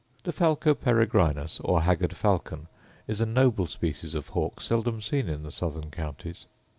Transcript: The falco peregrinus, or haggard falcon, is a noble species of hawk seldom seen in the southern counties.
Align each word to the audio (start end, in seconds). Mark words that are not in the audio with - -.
The 0.23 0.31
falco 0.31 0.73
peregrinus, 0.73 1.59
or 1.63 1.83
haggard 1.83 2.15
falcon, 2.15 2.67
is 3.07 3.21
a 3.21 3.25
noble 3.27 3.67
species 3.67 4.15
of 4.15 4.29
hawk 4.29 4.59
seldom 4.59 4.99
seen 4.99 5.29
in 5.29 5.43
the 5.43 5.51
southern 5.51 5.91
counties. 5.91 6.47